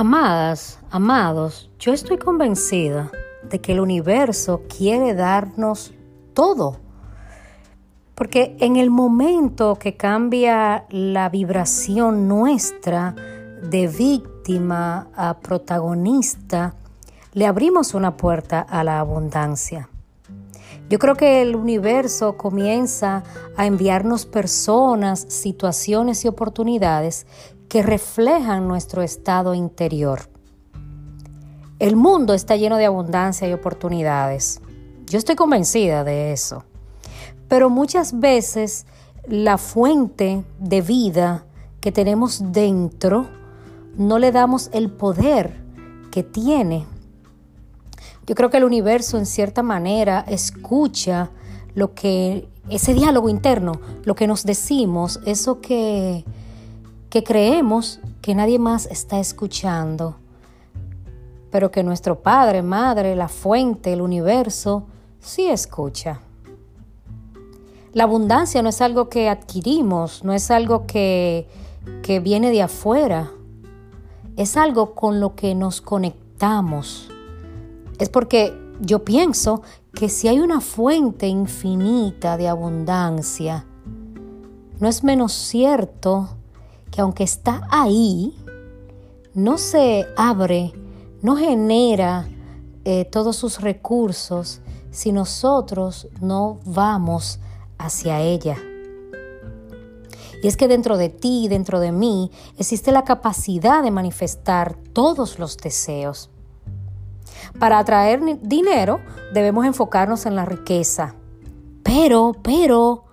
[0.00, 3.10] Amadas, amados, yo estoy convencida
[3.42, 5.92] de que el universo quiere darnos
[6.32, 6.78] todo.
[8.14, 13.14] Porque en el momento que cambia la vibración nuestra
[13.62, 16.76] de víctima a protagonista,
[17.34, 19.90] le abrimos una puerta a la abundancia.
[20.88, 23.22] Yo creo que el universo comienza
[23.54, 27.26] a enviarnos personas, situaciones y oportunidades
[27.70, 30.28] que reflejan nuestro estado interior.
[31.78, 34.60] El mundo está lleno de abundancia y oportunidades.
[35.06, 36.64] Yo estoy convencida de eso.
[37.48, 38.84] Pero muchas veces
[39.26, 41.46] la fuente de vida
[41.80, 43.30] que tenemos dentro
[43.96, 45.58] no le damos el poder
[46.10, 46.84] que tiene
[48.30, 51.30] yo creo que el universo en cierta manera escucha
[51.74, 56.24] lo que, ese diálogo interno, lo que nos decimos, eso que,
[57.10, 60.16] que creemos que nadie más está escuchando,
[61.50, 64.84] pero que nuestro Padre, Madre, la fuente, el universo,
[65.18, 66.20] sí escucha.
[67.92, 71.48] La abundancia no es algo que adquirimos, no es algo que,
[72.02, 73.30] que viene de afuera,
[74.36, 76.30] es algo con lo que nos conectamos
[78.00, 83.66] es porque yo pienso que si hay una fuente infinita de abundancia,
[84.78, 86.30] no es menos cierto
[86.90, 88.36] que aunque está ahí,
[89.34, 90.72] no se abre,
[91.22, 92.28] no genera
[92.84, 94.60] eh, todos sus recursos
[94.90, 97.38] si nosotros no vamos
[97.78, 98.56] hacia ella.
[100.42, 105.38] Y es que dentro de ti, dentro de mí, existe la capacidad de manifestar todos
[105.38, 106.30] los deseos.
[107.58, 109.00] Para atraer dinero
[109.34, 111.14] debemos enfocarnos en la riqueza,
[111.82, 113.04] pero, pero,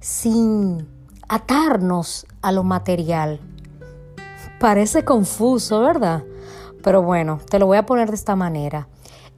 [0.00, 0.93] sin
[1.34, 3.40] atarnos a lo material.
[4.60, 6.22] Parece confuso, ¿verdad?
[6.84, 8.86] Pero bueno, te lo voy a poner de esta manera.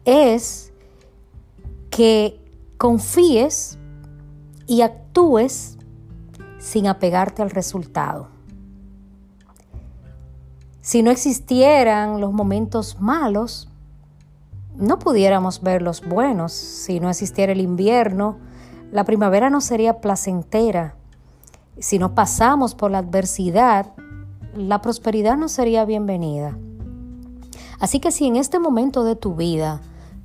[0.04, 0.74] Es
[1.88, 2.38] que
[2.76, 3.78] confíes
[4.66, 5.78] y actúes
[6.58, 8.28] sin apegarte al resultado.
[10.82, 13.70] Si no existieran los momentos malos,
[14.76, 18.36] no pudiéramos ver los buenos si no existiera el invierno.
[18.92, 20.94] La primavera no sería placentera.
[21.78, 23.92] Si no pasamos por la adversidad,
[24.54, 26.56] la prosperidad no sería bienvenida.
[27.78, 29.80] Así que si en este momento de tu vida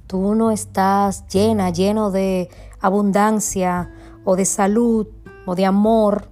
[0.07, 3.91] tú no estás llena, lleno de abundancia
[4.23, 5.07] o de salud
[5.45, 6.29] o de amor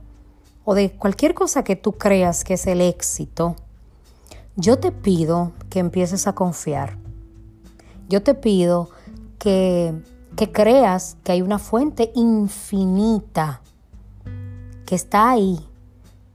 [0.63, 3.55] o de cualquier cosa que tú creas que es el éxito,
[4.55, 6.97] yo te pido que empieces a confiar
[8.09, 8.89] yo te pido
[9.37, 9.93] que,
[10.35, 13.61] que creas que hay una fuente infinita
[14.89, 15.59] que está ahí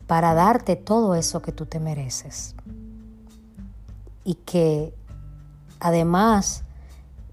[0.06, 2.54] para darte todo eso que tú te mereces.
[4.22, 4.94] Y que
[5.80, 6.62] además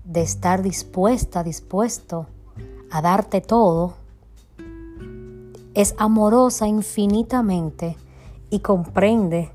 [0.04, 2.26] de estar dispuesta, dispuesto
[2.90, 3.94] a darte todo,
[5.76, 7.96] es amorosa infinitamente
[8.50, 9.52] y comprende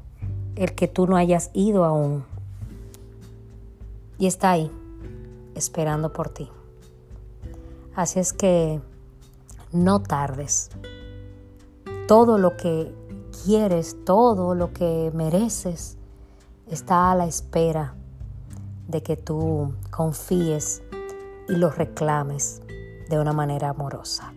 [0.55, 2.25] el que tú no hayas ido aún
[4.21, 4.71] y está ahí,
[5.57, 6.49] esperando por ti.
[7.97, 8.81] Así es que
[9.73, 10.71] no tardes.
[12.07, 12.95] Todo lo que
[13.45, 15.99] quieres, todo lo que mereces,
[16.71, 17.95] está a la espera
[18.87, 20.85] de que tú confíes
[21.49, 22.63] y lo reclames
[23.11, 24.36] de una manera amorosa.